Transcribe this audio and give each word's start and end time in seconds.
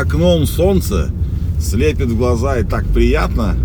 окном 0.00 0.46
солнце 0.46 1.10
слепит 1.60 2.08
в 2.08 2.16
глаза 2.16 2.58
и 2.58 2.64
так 2.64 2.86
приятно. 2.86 3.56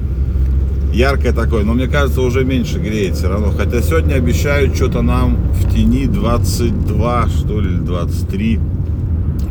Яркое 0.94 1.34
такое, 1.34 1.64
но 1.64 1.74
мне 1.74 1.88
кажется 1.88 2.22
уже 2.22 2.46
меньше 2.46 2.80
греет 2.80 3.16
все 3.16 3.28
равно. 3.28 3.52
Хотя 3.52 3.82
сегодня 3.82 4.16
обещают 4.16 4.76
что-то 4.76 5.02
нам 5.02 5.52
в 5.52 5.74
тени 5.74 6.06
22, 6.06 7.30
что 7.30 7.60
ли, 7.60 7.78
23. 7.78 8.60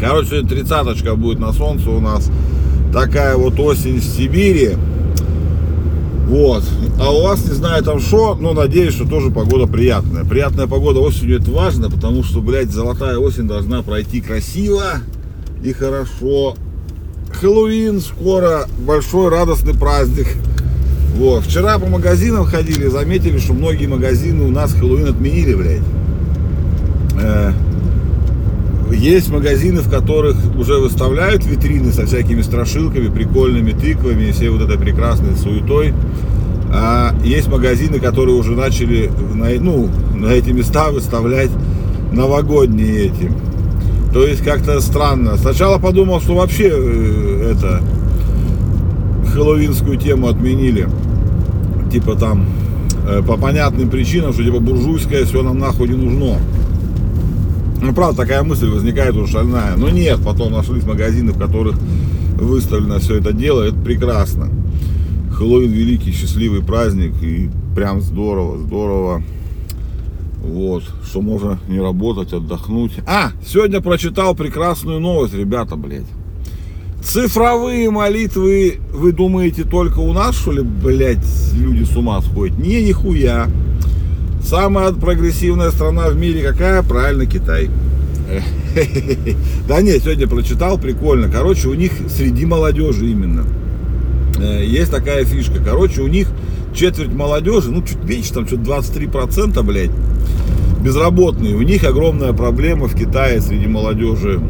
Короче, 0.01 0.29
сегодня 0.29 0.49
тридцаточка 0.49 1.15
будет 1.15 1.39
на 1.39 1.53
солнце 1.53 1.91
у 1.91 2.01
нас. 2.01 2.31
Такая 2.93 3.37
вот 3.37 3.59
осень 3.61 3.99
в 3.99 4.05
Сибири. 4.05 4.77
Вот. 6.27 6.65
А 6.99 7.11
у 7.11 7.23
вас, 7.23 7.45
не 7.45 7.53
знаю 7.53 7.83
там 7.83 8.01
что, 8.01 8.35
но 8.35 8.55
надеюсь, 8.55 8.95
что 8.95 9.07
тоже 9.07 9.31
погода 9.31 9.67
приятная. 9.71 10.25
Приятная 10.25 10.67
погода 10.67 11.01
осенью 11.01 11.41
это 11.41 11.51
важно, 11.51 11.91
потому 11.91 12.23
что, 12.23 12.41
блядь, 12.41 12.71
золотая 12.71 13.19
осень 13.19 13.47
должна 13.47 13.83
пройти 13.83 14.21
красиво 14.21 14.85
и 15.63 15.73
хорошо. 15.73 16.57
Хэллоуин 17.45 18.01
скоро, 18.01 18.67
большой 18.87 19.29
радостный 19.29 19.75
праздник. 19.75 20.29
Вот. 21.19 21.45
Вчера 21.45 21.79
по 21.79 21.85
магазинам 21.85 22.47
ходили, 22.47 22.87
заметили, 22.87 23.37
что 23.37 23.53
многие 23.53 23.85
магазины 23.85 24.47
у 24.47 24.51
нас 24.51 24.73
Хэллоуин 24.73 25.09
отменили, 25.09 25.55
блядь. 25.55 25.83
Э, 27.21 27.53
есть 28.95 29.29
магазины, 29.29 29.83
в 29.83 29.91
которых 29.91 30.39
уже 30.57 30.79
выставляют 30.79 31.45
витрины 31.45 31.93
со 31.93 32.07
всякими 32.07 32.41
страшилками, 32.41 33.09
прикольными 33.09 33.73
тыквами, 33.73 34.31
всей 34.31 34.49
вот 34.49 34.63
этой 34.63 34.79
прекрасной 34.79 35.37
суетой. 35.37 35.93
А 36.73 37.15
есть 37.23 37.49
магазины, 37.49 38.01
которые 38.01 38.37
уже 38.37 38.53
начали 38.53 39.11
на, 39.35 39.51
ну, 39.61 39.91
на 40.15 40.29
эти 40.29 40.49
места 40.49 40.91
выставлять 40.91 41.51
новогодние 42.11 43.09
эти. 43.09 43.31
То 44.15 44.27
есть 44.27 44.43
как-то 44.43 44.81
странно. 44.81 45.37
Сначала 45.37 45.79
подумал, 45.79 46.23
что 46.23 46.37
вообще 46.37 46.71
э, 46.73 47.24
это 47.55 47.83
хэллоуинскую 49.33 49.97
тему 49.97 50.29
отменили. 50.29 50.89
Типа 51.91 52.15
там 52.15 52.47
э, 53.07 53.23
по 53.27 53.37
понятным 53.37 53.91
причинам, 53.91 54.33
что 54.33 54.45
типа 54.45 54.61
буржуйское 54.61 55.25
все 55.25 55.43
нам 55.43 55.59
нахуй 55.59 55.89
не 55.89 55.97
нужно. 55.97 56.39
Ну, 57.83 57.93
правда, 57.93 58.23
такая 58.23 58.43
мысль 58.43 58.71
возникает 58.71 59.15
уже 59.15 59.33
шальная. 59.33 59.77
Но 59.77 59.91
нет, 59.91 60.21
потом 60.25 60.53
нашлись 60.53 60.85
магазины, 60.85 61.33
в 61.33 61.39
которых 61.39 61.77
выставлено 62.37 62.99
все 62.99 63.19
это 63.19 63.33
дело. 63.33 63.63
Это 63.63 63.77
прекрасно. 63.77 64.49
Хэллоуин 65.33 65.71
великий, 65.71 66.13
счастливый 66.13 66.63
праздник. 66.63 67.13
И 67.23 67.51
прям 67.75 68.01
здорово, 68.01 68.59
здорово. 68.59 69.23
Вот, 70.43 70.85
что 71.05 71.21
можно 71.21 71.59
не 71.69 71.81
работать, 71.81 72.33
отдохнуть. 72.33 72.93
А, 73.07 73.33
сегодня 73.47 73.81
прочитал 73.81 74.35
прекрасную 74.35 75.01
новость, 75.01 75.35
ребята, 75.35 75.77
блядь. 75.77 76.05
Цифровые 77.05 77.91
молитвы, 77.91 78.79
вы 78.91 79.13
думаете, 79.13 79.65
только 79.65 79.99
у 79.99 80.15
нас, 80.15 80.37
что 80.37 80.53
ли, 80.53 80.63
блядь, 80.63 81.19
люди 81.53 81.85
с 81.85 81.95
ума 81.95 82.23
сходят? 82.23 82.59
Не, 82.59 82.83
нихуя. 82.83 83.47
Самая 84.43 84.91
прогрессивная 84.93 85.71
страна 85.71 86.09
в 86.09 86.17
мире 86.17 86.43
какая? 86.43 86.83
Правильно, 86.83 87.27
Китай. 87.27 87.69
Да 89.69 89.83
нет, 89.83 90.03
сегодня 90.03 90.27
прочитал, 90.27 90.79
прикольно. 90.79 91.31
Короче, 91.31 91.69
у 91.69 91.75
них 91.75 91.93
среди 92.09 92.47
молодежи 92.47 93.07
именно 93.07 93.45
э, 94.39 94.65
есть 94.65 94.91
такая 94.91 95.25
фишка. 95.25 95.63
Короче, 95.63 96.01
у 96.01 96.09
них 96.09 96.29
четверть 96.75 97.13
молодежи, 97.13 97.71
ну 97.71 97.83
чуть 97.83 98.03
меньше, 98.03 98.33
там 98.33 98.47
что-то 98.47 98.63
23%, 98.63 99.63
блядь, 99.63 99.91
безработные. 100.83 101.55
У 101.55 101.63
них 101.63 101.85
огромная 101.85 102.33
проблема 102.33 102.89
в 102.89 102.97
Китае 102.97 103.41
среди 103.41 103.67
молодежи 103.67 104.41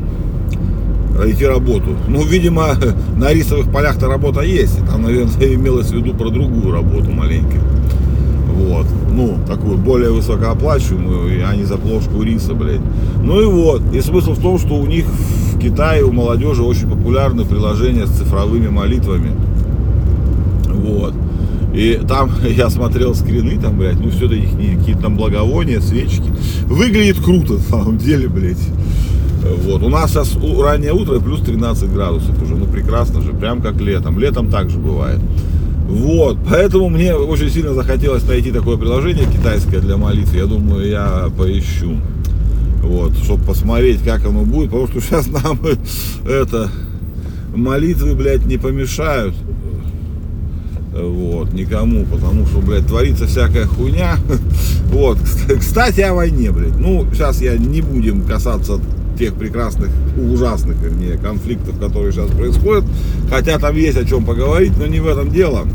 найти 1.19 1.47
работу. 1.47 1.97
Ну, 2.09 2.25
видимо, 2.25 2.77
на 3.17 3.33
рисовых 3.33 3.71
полях-то 3.73 4.09
работа 4.09 4.43
есть. 4.43 4.79
Там, 4.87 5.03
наверное, 5.03 5.33
имелось 5.55 5.89
в 5.89 5.95
виду 5.95 6.15
про 6.15 6.31
другую 6.31 6.73
работу 6.73 7.11
маленькую. 7.11 7.63
Вот. 8.55 8.87
Ну, 9.11 9.37
такую 9.47 9.79
более 9.79 10.11
высокооплачиваемую, 10.11 11.49
а 11.49 11.55
не 11.57 11.65
за 11.65 11.77
плошку 11.77 12.23
риса, 12.23 12.55
блядь. 12.55 12.81
Ну 13.23 13.41
и 13.41 13.47
вот. 13.47 13.83
И 13.93 14.01
смысл 14.01 14.33
в 14.33 14.41
том, 14.41 14.59
что 14.59 14.75
у 14.75 14.87
них 14.87 15.07
в 15.07 15.59
Китае 15.59 16.05
у 16.05 16.13
молодежи 16.13 16.63
очень 16.63 16.89
популярны 16.89 17.45
приложения 17.45 18.07
с 18.07 18.11
цифровыми 18.11 18.69
молитвами. 18.69 19.33
Вот. 20.69 21.15
И 21.75 22.01
там 22.09 22.31
я 22.49 22.71
смотрел 22.71 23.15
скрины, 23.15 23.61
там, 23.61 23.77
блядь, 23.79 23.99
ну 23.99 24.11
все 24.11 24.27
это 24.27 24.35
их 24.35 24.51
какие-то 24.51 25.03
там 25.03 25.17
благовония, 25.17 25.81
свечки. 25.81 26.33
Выглядит 26.67 27.19
круто, 27.19 27.55
на 27.55 27.59
самом 27.61 27.99
деле, 27.99 28.29
блядь. 28.29 28.59
Вот. 29.45 29.83
У 29.83 29.89
нас 29.89 30.11
сейчас 30.11 30.37
раннее 30.37 30.93
утро 30.93 31.21
плюс 31.21 31.41
13 31.41 31.93
градусов 31.93 32.43
уже. 32.43 32.57
Ну 32.57 32.67
прекрасно 32.67 33.21
же, 33.21 33.33
прям 33.33 33.61
как 33.61 33.81
летом. 33.81 34.19
Летом 34.19 34.49
также 34.49 34.79
бывает. 34.79 35.21
Вот, 35.87 36.39
поэтому 36.49 36.89
мне 36.89 37.15
очень 37.15 37.51
сильно 37.51 37.75
захотелось 37.75 38.27
найти 38.27 38.51
такое 38.51 38.79
приложение 38.79 39.27
китайское 39.27 39.81
для 39.81 39.97
молитвы. 39.97 40.39
Я 40.39 40.47
думаю, 40.47 40.89
я 40.89 41.31
поищу. 41.37 41.97
Вот, 42.83 43.17
чтобы 43.19 43.45
посмотреть, 43.45 44.03
как 44.03 44.25
оно 44.25 44.43
будет. 44.43 44.71
Потому 44.71 44.89
что 44.89 45.01
сейчас 45.01 45.27
нам 45.27 45.61
это 46.27 46.71
молитвы, 47.55 48.15
блядь, 48.15 48.47
не 48.47 48.57
помешают. 48.57 49.35
Вот, 50.95 51.53
никому, 51.53 52.05
потому 52.05 52.47
что, 52.47 52.61
блядь, 52.61 52.87
творится 52.87 53.27
всякая 53.27 53.67
хуйня. 53.67 54.17
Вот, 54.93 55.19
кстати, 55.59 56.03
о 56.03 56.15
войне, 56.15 56.53
блядь. 56.53 56.77
Ну, 56.79 57.05
сейчас 57.13 57.41
я 57.41 57.57
не 57.57 57.81
будем 57.81 58.23
касаться 58.23 58.79
тех 59.19 59.35
прекрасных, 59.35 59.91
ужасных, 60.17 60.77
вернее, 60.77 61.19
конфликтов, 61.19 61.79
которые 61.81 62.13
сейчас 62.13 62.31
происходят. 62.31 62.85
Хотя 63.29 63.59
там 63.59 63.75
есть 63.75 63.97
о 63.97 64.05
чем 64.05 64.25
поговорить, 64.25 64.73
но 64.79 64.87
не 64.87 65.01
в 65.01 65.09
этом 65.09 65.33
дело. 65.33 65.67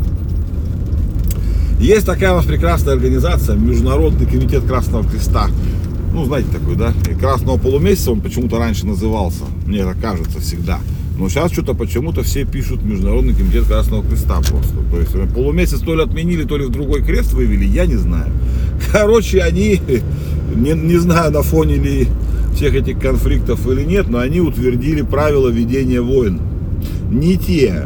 Есть 1.78 2.06
такая 2.06 2.32
у 2.32 2.36
нас 2.36 2.46
прекрасная 2.46 2.94
организация, 2.94 3.56
Международный 3.56 4.26
комитет 4.26 4.64
Красного 4.64 5.04
Креста. 5.06 5.48
Ну, 6.14 6.24
знаете 6.24 6.48
такой, 6.50 6.76
да? 6.76 6.92
И 7.10 7.14
Красного 7.14 7.58
полумесяца 7.58 8.12
он 8.12 8.20
почему-то 8.20 8.58
раньше 8.58 8.86
назывался. 8.86 9.44
Мне 9.66 9.84
так 9.84 10.00
кажется 10.00 10.40
всегда. 10.40 10.78
Но 11.20 11.28
сейчас 11.28 11.52
что-то 11.52 11.74
почему-то 11.74 12.22
все 12.22 12.46
пишут 12.46 12.82
Международный 12.82 13.34
комитет 13.34 13.64
Красного 13.64 14.02
Креста 14.02 14.36
просто. 14.36 14.74
То 14.90 14.98
есть 14.98 15.34
полумесяц 15.34 15.80
то 15.80 15.94
ли 15.94 16.02
отменили, 16.02 16.44
то 16.44 16.56
ли 16.56 16.64
в 16.64 16.70
другой 16.70 17.02
крест 17.02 17.34
вывели, 17.34 17.66
я 17.66 17.84
не 17.84 17.96
знаю. 17.96 18.32
Короче, 18.90 19.42
они, 19.42 19.82
не, 20.56 20.72
не 20.72 20.96
знаю, 20.96 21.30
на 21.30 21.42
фоне 21.42 21.74
ли 21.74 22.08
всех 22.54 22.74
этих 22.74 22.98
конфликтов 22.98 23.68
или 23.68 23.84
нет, 23.84 24.08
но 24.08 24.18
они 24.18 24.40
утвердили 24.40 25.02
правила 25.02 25.50
ведения 25.50 26.00
войн. 26.00 26.40
Не 27.10 27.36
те 27.36 27.84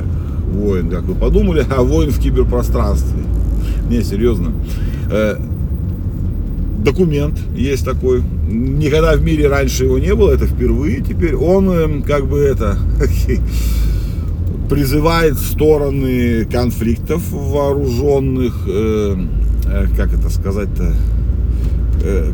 войн, 0.52 0.88
как 0.88 1.02
вы 1.02 1.16
подумали, 1.16 1.66
а 1.76 1.82
войн 1.82 2.10
в 2.10 2.20
киберпространстве. 2.20 3.24
Не, 3.90 4.04
серьезно. 4.04 4.52
Э, 6.84 6.90
документ 6.90 7.38
есть 7.56 7.84
такой. 7.84 8.22
Никогда 8.48 9.16
в 9.16 9.22
мире 9.22 9.48
раньше 9.48 9.84
его 9.84 9.98
не 9.98 10.14
было, 10.14 10.32
это 10.32 10.46
впервые 10.46 11.00
теперь. 11.00 11.34
Он 11.34 11.70
эм, 11.70 12.02
как 12.02 12.26
бы 12.26 12.38
это 12.38 12.78
призывает 14.70 15.38
стороны 15.38 16.44
конфликтов 16.44 17.22
вооруженных, 17.30 18.54
э, 18.66 19.16
э, 19.66 19.86
как 19.96 20.12
это 20.14 20.28
сказать-то, 20.30 20.94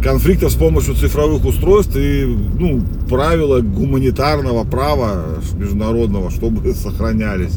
конфликтов 0.02 0.50
с 0.50 0.56
помощью 0.56 0.96
цифровых 0.96 1.44
устройств 1.44 1.94
и 1.94 2.24
ну, 2.58 2.82
правила 3.08 3.60
гуманитарного 3.60 4.64
права 4.64 5.24
международного, 5.56 6.32
чтобы 6.32 6.74
сохранялись 6.74 7.56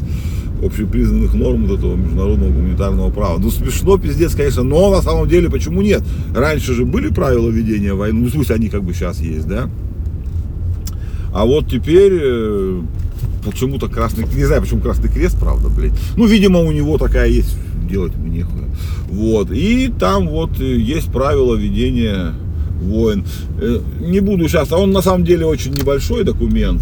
общепризнанных 0.64 1.34
норм 1.34 1.66
вот 1.66 1.78
этого 1.78 1.96
международного 1.96 2.50
гуманитарного 2.50 3.10
права. 3.10 3.38
Ну, 3.38 3.50
смешно, 3.50 3.98
пиздец, 3.98 4.34
конечно, 4.34 4.62
но 4.62 4.90
на 4.90 5.02
самом 5.02 5.28
деле 5.28 5.50
почему 5.50 5.82
нет? 5.82 6.02
Раньше 6.34 6.74
же 6.74 6.84
были 6.84 7.08
правила 7.08 7.48
ведения 7.48 7.94
войны, 7.94 8.20
ну, 8.24 8.30
пусть 8.30 8.50
они 8.50 8.68
как 8.68 8.82
бы 8.82 8.94
сейчас 8.94 9.20
есть, 9.20 9.46
да? 9.46 9.68
А 11.32 11.44
вот 11.46 11.68
теперь 11.68 12.12
э, 12.14 12.80
почему-то 13.44 13.88
Красный, 13.88 14.24
не 14.34 14.44
знаю, 14.44 14.62
почему 14.62 14.80
Красный 14.80 15.08
Крест, 15.08 15.38
правда, 15.38 15.68
блядь. 15.68 15.92
Ну, 16.16 16.26
видимо, 16.26 16.60
у 16.60 16.70
него 16.70 16.96
такая 16.96 17.28
есть, 17.28 17.56
делать 17.88 18.14
мне 18.14 18.38
нехуй. 18.38 18.62
Вот, 19.08 19.50
и 19.50 19.92
там 19.98 20.28
вот 20.28 20.60
э, 20.60 20.78
есть 20.78 21.12
правила 21.12 21.54
ведения 21.54 22.34
войн. 22.80 23.24
Э, 23.60 23.80
не 24.00 24.20
буду 24.20 24.48
сейчас, 24.48 24.72
а 24.72 24.78
он 24.78 24.92
на 24.92 25.02
самом 25.02 25.24
деле 25.24 25.46
очень 25.46 25.72
небольшой 25.72 26.24
документ. 26.24 26.80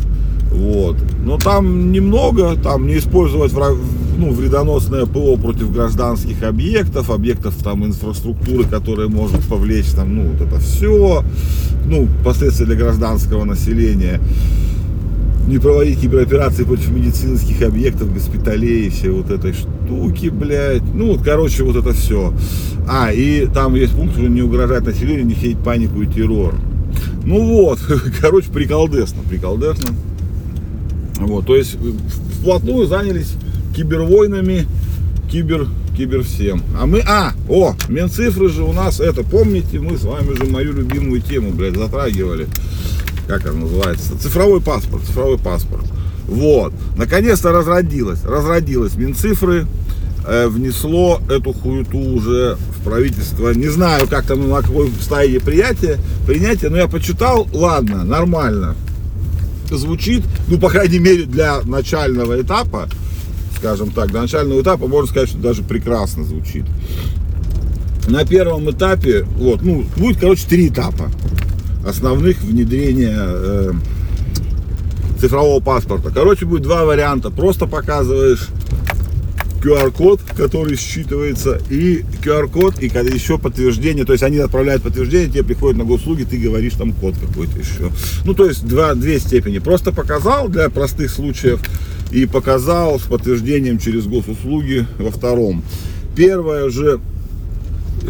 Вот. 0.53 0.97
Но 1.25 1.39
там 1.39 1.93
немного, 1.93 2.57
там 2.57 2.87
не 2.87 2.99
использовать 2.99 3.53
враг, 3.53 3.75
ну, 4.19 4.33
вредоносное 4.33 5.07
ПО 5.07 5.37
против 5.37 5.73
гражданских 5.73 6.43
объектов, 6.43 7.11
объектов 7.11 7.55
там 7.63 7.85
инфраструктуры, 7.85 8.65
которые 8.65 9.09
может 9.09 9.43
повлечь 9.45 9.87
там, 9.87 10.15
ну, 10.15 10.31
вот 10.31 10.41
это 10.41 10.61
все, 10.61 11.25
ну, 11.87 12.09
последствия 12.25 12.67
для 12.67 12.77
гражданского 12.77 13.45
населения. 13.45 14.21
не 15.49 15.59
проводить 15.59 16.01
кибероперации 16.01 16.63
против 16.63 16.91
медицинских 16.91 17.63
объектов, 17.63 18.13
госпиталей, 18.13 18.91
все 18.91 19.11
вот 19.11 19.31
этой 19.31 19.55
штуки, 19.55 20.29
блядь. 20.29 20.85
Ну, 20.95 21.13
вот, 21.13 21.23
короче, 21.23 21.65
вот 21.65 21.77
это 21.77 21.93
все. 21.93 22.33
А, 22.89 23.13
и 23.13 23.47
там 23.47 23.75
есть 23.75 23.95
пункт, 23.95 24.15
что 24.15 24.29
не 24.29 24.43
угрожать 24.43 24.85
населению, 24.85 25.27
не 25.27 25.35
сеять 25.35 25.59
панику 25.59 26.03
и 26.03 26.07
террор. 26.07 26.55
Ну 27.25 27.45
вот, 27.47 27.81
короче, 28.21 28.51
приколдесно, 28.51 29.23
приколдесно. 29.29 29.95
Вот, 31.27 31.47
то 31.47 31.57
есть 31.57 31.77
вплотную 32.41 32.87
занялись 32.87 33.35
кибервойнами, 33.77 34.67
кибер, 35.31 35.67
кибер 35.97 36.23
всем. 36.23 36.63
А 36.79 36.87
мы, 36.87 37.01
а, 37.01 37.33
о, 37.49 37.75
Минцифры 37.89 38.49
же 38.49 38.63
у 38.63 38.73
нас, 38.73 39.01
это, 39.01 39.23
помните, 39.23 39.79
мы 39.79 39.97
с 39.97 40.03
вами 40.03 40.35
же 40.35 40.45
мою 40.45 40.73
любимую 40.73 41.21
тему, 41.21 41.51
блядь, 41.53 41.77
затрагивали 41.77 42.49
как 43.27 43.47
она 43.47 43.61
называется, 43.61 44.19
цифровой 44.19 44.61
паспорт, 44.61 45.05
цифровой 45.05 45.39
паспорт. 45.39 45.85
Вот, 46.27 46.73
наконец-то 46.97 47.51
разродилось, 47.51 48.25
разродилось 48.25 48.95
Минцифры, 48.95 49.67
э, 50.27 50.49
внесло 50.49 51.21
эту 51.29 51.53
хуету 51.53 51.99
уже 51.99 52.57
в 52.79 52.85
правительство. 52.85 53.53
Не 53.53 53.69
знаю, 53.69 54.07
как 54.09 54.27
там 54.27 54.49
на 54.49 54.63
какой 54.63 54.91
стадии 55.01 55.39
принятия, 55.39 55.99
принятия, 56.27 56.69
но 56.69 56.77
я 56.77 56.89
почитал, 56.89 57.49
ладно, 57.53 58.05
нормально. 58.05 58.77
Звучит, 59.77 60.23
ну, 60.49 60.59
по 60.59 60.69
крайней 60.69 60.99
мере, 60.99 61.25
для 61.25 61.61
начального 61.63 62.41
этапа, 62.41 62.89
скажем 63.57 63.91
так, 63.91 64.11
для 64.11 64.21
начального 64.23 64.61
этапа 64.61 64.87
можно 64.87 65.09
сказать, 65.09 65.31
что 65.31 65.39
даже 65.39 65.63
прекрасно 65.63 66.25
звучит. 66.25 66.65
На 68.09 68.25
первом 68.25 68.71
этапе, 68.71 69.23
вот, 69.37 69.63
ну, 69.63 69.85
будет, 69.97 70.19
короче, 70.19 70.47
три 70.49 70.69
этапа 70.69 71.11
основных 71.87 72.41
внедрения 72.43 73.17
э, 73.17 73.73
цифрового 75.21 75.61
паспорта. 75.61 76.11
Короче, 76.11 76.47
будет 76.47 76.63
два 76.63 76.85
варианта. 76.85 77.31
Просто 77.31 77.67
показываешь 77.67 78.49
QR-код, 79.63 80.21
который 80.37 80.77
считывается, 80.77 81.61
и 81.71 82.05
QR-код, 82.23 82.83
и 82.83 82.87
еще 82.87 83.39
подтверждение, 83.39 84.05
то 84.05 84.13
есть 84.13 84.25
они 84.25 84.39
отправляют 84.39 84.83
подтверждение, 84.83 85.29
тебе 85.29 85.45
приходит 85.45 85.79
на 85.79 85.85
госуслуги, 85.85 86.25
ты 86.25 86.37
говоришь 86.37 86.75
там 86.75 86.93
код 86.93 87.15
какой-то 87.19 87.59
еще. 87.59 87.93
Ну, 88.25 88.35
то 88.35 88.47
есть 88.47 88.67
два, 88.67 88.95
две 88.95 89.21
степени. 89.21 89.59
Просто 89.59 89.93
показал 89.93 90.49
для 90.49 90.69
простых 90.69 91.11
случаев 91.11 91.61
и 92.11 92.27
показал 92.27 92.99
с 92.99 93.03
подтверждением 93.03 93.79
через 93.79 94.07
госуслуги 94.07 94.87
во 94.99 95.11
втором. 95.11 95.63
Первое 96.17 96.69
же 96.69 97.01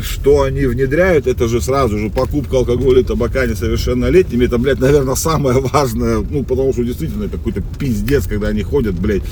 что 0.01 0.43
они 0.43 0.65
внедряют, 0.65 1.27
это 1.27 1.49
же 1.49 1.61
сразу 1.61 1.99
же 1.99 2.09
покупка 2.09 2.57
алкоголя 2.57 3.01
и 3.01 3.05
табака 3.05 3.45
несовершеннолетними. 3.45 4.47
Это, 4.47 4.57
блядь, 4.57 4.81
наверное, 4.81 5.17
самое 5.17 5.61
важное. 5.61 6.25
Ну, 6.29 6.45
потому 6.45 6.73
что 6.73 6.83
действительно 6.83 7.25
это 7.25 7.37
какой-то 7.37 7.63
пиздец, 7.79 8.27
когда 8.27 8.49
они 8.49 8.63
ходят, 8.63 8.95
блядь, 8.95 9.23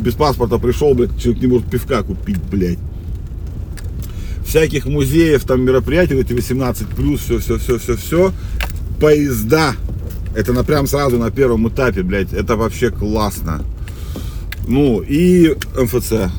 без 0.00 0.14
паспорта 0.14 0.58
пришел, 0.58 0.94
блядь, 0.94 1.18
человек 1.20 1.42
не 1.42 1.48
может 1.48 1.70
пивка 1.70 2.02
купить, 2.02 2.42
блядь. 2.50 2.78
Всяких 4.44 4.86
музеев, 4.86 5.44
там, 5.44 5.62
мероприятий, 5.62 6.14
эти 6.14 6.32
18 6.32 6.88
плюс, 6.88 7.20
все, 7.20 7.38
все, 7.38 7.58
все, 7.58 7.78
все, 7.78 7.96
все. 7.96 8.32
Поезда. 9.00 9.74
Это 10.34 10.52
на 10.52 10.64
прям 10.64 10.86
сразу 10.86 11.18
на 11.18 11.30
первом 11.30 11.68
этапе, 11.68 12.02
блядь. 12.02 12.32
Это 12.32 12.56
вообще 12.56 12.90
классно. 12.90 13.62
Ну, 14.66 15.00
и 15.00 15.56
МФЦ 15.76 16.30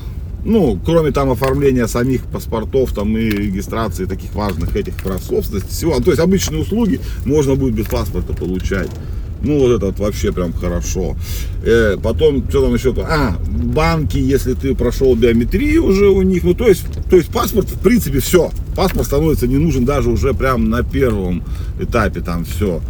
ну, 0.44 0.78
кроме 0.84 1.12
там 1.12 1.30
оформления 1.30 1.86
самих 1.86 2.24
паспортов 2.24 2.92
там 2.92 3.16
и 3.16 3.22
регистрации 3.22 4.06
таких 4.06 4.34
важных 4.34 4.74
этих 4.74 4.96
прав 4.96 5.22
собственности, 5.22 5.70
всего, 5.70 6.00
то 6.00 6.10
есть 6.10 6.20
обычные 6.20 6.62
услуги 6.62 7.00
можно 7.24 7.54
будет 7.54 7.74
без 7.74 7.86
паспорта 7.86 8.32
получать. 8.32 8.90
Ну, 9.44 9.58
вот 9.58 9.76
это 9.76 9.86
вот 9.86 9.98
вообще 9.98 10.32
прям 10.32 10.52
хорошо. 10.52 11.16
Э, 11.64 11.96
потом, 12.02 12.48
что 12.48 12.62
там 12.62 12.74
еще? 12.74 12.94
А, 13.02 13.36
банки, 13.48 14.18
если 14.18 14.54
ты 14.54 14.74
прошел 14.74 15.14
биометрию 15.14 15.84
уже 15.84 16.08
у 16.08 16.22
них, 16.22 16.44
ну, 16.44 16.54
то 16.54 16.68
есть, 16.68 16.84
то 17.10 17.16
есть 17.16 17.30
паспорт, 17.30 17.68
в 17.68 17.78
принципе, 17.80 18.20
все. 18.20 18.50
Паспорт 18.76 19.06
становится 19.06 19.46
не 19.46 19.56
нужен 19.56 19.84
даже 19.84 20.10
уже 20.10 20.34
прям 20.34 20.70
на 20.70 20.82
первом 20.82 21.42
этапе, 21.80 22.20
там 22.20 22.44
все. 22.44 22.80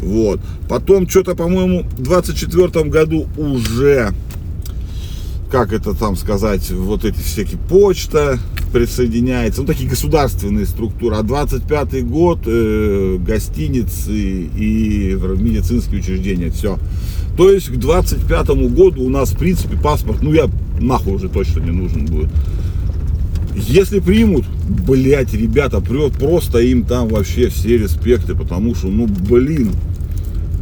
Вот. 0.00 0.40
Потом, 0.68 1.08
что-то, 1.08 1.34
по-моему, 1.34 1.82
в 1.82 2.02
24 2.02 2.84
году 2.84 3.26
уже 3.36 4.12
как 5.54 5.72
это 5.72 5.94
там 5.94 6.16
сказать, 6.16 6.68
вот 6.72 7.04
эти 7.04 7.20
всякие 7.20 7.58
почта 7.68 8.40
присоединяется, 8.74 9.60
ну 9.60 9.68
такие 9.68 9.88
государственные 9.88 10.66
структуры. 10.66 11.14
А 11.14 11.22
25 11.22 12.04
год 12.08 12.40
э, 12.44 13.18
гостиницы 13.24 14.10
и 14.10 15.16
медицинские 15.38 16.00
учреждения, 16.00 16.50
все. 16.50 16.76
То 17.36 17.52
есть 17.52 17.68
к 17.68 17.76
25 17.76 18.48
году 18.74 19.04
у 19.04 19.08
нас 19.08 19.30
в 19.30 19.38
принципе 19.38 19.76
паспорт, 19.76 20.22
ну 20.22 20.32
я 20.32 20.50
нахуй 20.80 21.14
уже 21.14 21.28
точно 21.28 21.60
не 21.60 21.70
нужен 21.70 22.04
будет. 22.06 22.30
Если 23.54 24.00
примут, 24.00 24.44
блять, 24.68 25.32
ребята, 25.32 25.80
прет 25.80 26.14
просто 26.14 26.58
им 26.58 26.84
там 26.84 27.06
вообще 27.06 27.50
все 27.50 27.78
респекты, 27.78 28.34
потому 28.34 28.74
что, 28.74 28.88
ну, 28.88 29.06
блин, 29.06 29.70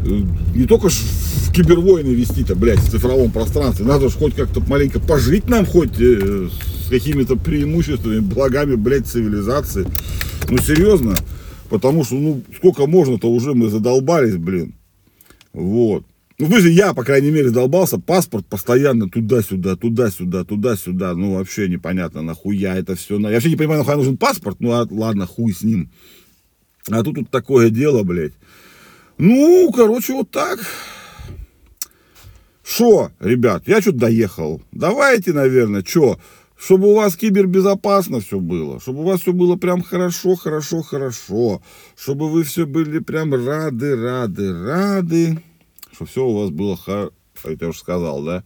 э, 0.05 0.20
не 0.55 0.67
только 0.67 0.91
в 0.91 1.53
кибервойны 1.55 2.09
вести-то, 2.09 2.56
блядь, 2.56 2.81
в 2.81 2.91
цифровом 2.91 3.31
пространстве. 3.31 3.87
Надо 3.87 4.11
же 4.11 4.19
хоть 4.19 4.35
как-то 4.35 4.61
маленько 4.61 5.00
пожить 5.00 5.49
нам, 5.49 5.64
хоть 5.64 5.99
э, 5.99 6.49
какими-то 6.92 7.36
преимуществами, 7.36 8.18
благами, 8.20 8.74
блядь, 8.74 9.06
цивилизации. 9.06 9.86
Ну, 10.50 10.58
серьезно. 10.58 11.16
Потому 11.70 12.04
что, 12.04 12.16
ну, 12.16 12.42
сколько 12.54 12.86
можно-то 12.86 13.30
уже 13.30 13.54
мы 13.54 13.70
задолбались, 13.70 14.36
блин. 14.36 14.74
Вот. 15.54 16.04
Ну, 16.38 16.46
в 16.46 16.50
смысле, 16.50 16.72
я, 16.72 16.92
по 16.92 17.02
крайней 17.02 17.30
мере, 17.30 17.48
задолбался. 17.48 17.98
Паспорт 17.98 18.46
постоянно 18.46 19.08
туда-сюда, 19.08 19.76
туда-сюда, 19.76 20.44
туда-сюда. 20.44 21.14
Ну, 21.14 21.36
вообще 21.36 21.66
непонятно, 21.66 22.20
нахуя 22.20 22.76
это 22.76 22.94
все. 22.94 23.18
Я 23.18 23.30
вообще 23.30 23.48
не 23.48 23.56
понимаю, 23.56 23.78
нахуя 23.78 23.96
нужен 23.96 24.18
паспорт. 24.18 24.58
Ну, 24.60 24.72
а, 24.72 24.86
ладно, 24.90 25.26
хуй 25.26 25.54
с 25.54 25.62
ним. 25.62 25.90
А 26.90 27.02
тут 27.02 27.14
тут 27.14 27.30
такое 27.30 27.70
дело, 27.70 28.02
блядь. 28.02 28.34
Ну, 29.16 29.72
короче, 29.74 30.12
вот 30.12 30.30
так. 30.30 30.60
Что, 32.62 33.12
ребят, 33.18 33.62
я 33.66 33.80
что-то 33.80 33.98
доехал. 33.98 34.60
Давайте, 34.72 35.32
наверное, 35.32 35.82
что, 35.82 36.18
чтобы 36.64 36.93
у 36.93 36.94
вас 36.94 37.17
кибербезопасно 37.17 38.20
все 38.20 38.38
было, 38.38 38.81
чтобы 38.81 39.00
у 39.00 39.05
вас 39.05 39.23
все 39.23 39.32
было 39.32 39.56
прям 39.56 39.82
хорошо, 39.82 40.37
хорошо, 40.37 40.83
хорошо, 40.83 41.61
чтобы 41.97 42.31
вы 42.31 42.45
все 42.45 42.66
были 42.66 43.00
прям 43.00 43.35
рады, 43.35 43.97
рады, 43.97 44.52
рады, 44.52 45.42
чтобы 45.92 46.11
все 46.11 46.25
у 46.25 46.38
вас 46.38 46.50
было 46.50 46.76
хорошо, 46.76 47.12
это 47.42 47.64
я 47.64 47.69
уже 47.71 47.78
сказал, 47.78 48.23
да? 48.23 48.45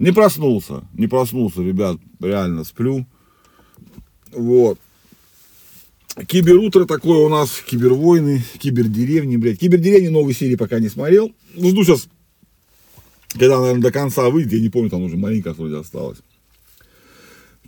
Не 0.00 0.10
проснулся, 0.12 0.82
не 0.94 1.06
проснулся, 1.06 1.62
ребят, 1.62 1.98
реально 2.18 2.64
сплю. 2.64 3.06
Вот. 4.32 4.80
Киберутро 6.26 6.84
такое 6.84 7.18
у 7.18 7.28
нас, 7.28 7.62
кибервойны, 7.64 8.42
кибердеревни, 8.58 9.36
блядь. 9.36 9.60
Кибердеревни 9.60 10.08
новой 10.08 10.34
серии 10.34 10.56
пока 10.56 10.80
не 10.80 10.88
смотрел. 10.88 11.32
Жду 11.54 11.84
сейчас 11.84 12.08
когда, 13.28 13.60
наверное, 13.60 13.82
до 13.82 13.92
конца 13.92 14.28
выйдет, 14.28 14.52
я 14.52 14.60
не 14.60 14.68
помню, 14.68 14.90
там 14.90 15.02
уже 15.02 15.16
маленько 15.16 15.54
вроде 15.54 15.78
осталось. 15.78 16.18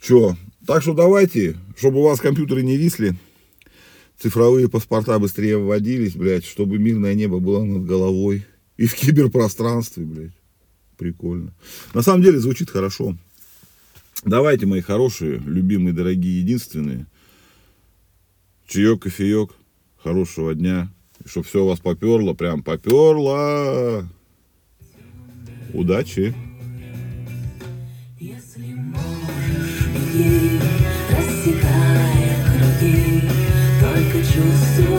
Че, 0.06 0.36
так 0.66 0.82
что 0.82 0.92
давайте, 0.92 1.56
чтобы 1.78 2.00
у 2.00 2.02
вас 2.02 2.20
компьютеры 2.20 2.62
не 2.62 2.76
висли, 2.76 3.16
цифровые 4.18 4.68
паспорта 4.68 5.18
быстрее 5.18 5.56
вводились, 5.56 6.14
блядь, 6.14 6.44
чтобы 6.44 6.78
мирное 6.78 7.14
небо 7.14 7.38
было 7.38 7.64
над 7.64 7.86
головой. 7.86 8.44
И 8.76 8.86
в 8.86 8.94
киберпространстве, 8.94 10.04
блядь. 10.04 10.32
Прикольно. 10.98 11.54
На 11.94 12.02
самом 12.02 12.22
деле 12.22 12.38
звучит 12.38 12.68
хорошо. 12.68 13.16
Давайте, 14.24 14.66
мои 14.66 14.82
хорошие, 14.82 15.38
любимые, 15.38 15.94
дорогие, 15.94 16.40
единственные. 16.40 17.06
Чаек, 18.66 19.02
кофеек. 19.02 19.52
Хорошего 19.96 20.54
дня. 20.54 20.92
Чтобы 21.24 21.46
все 21.46 21.64
у 21.64 21.68
вас 21.68 21.80
поперло, 21.80 22.34
прям 22.34 22.62
поперло. 22.62 24.06
Удачи! 25.72 26.34
you 34.34 34.42
through. 34.50 34.93